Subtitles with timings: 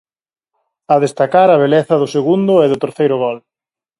[0.93, 3.37] A destacar a beleza do segundo e do terceiro gol.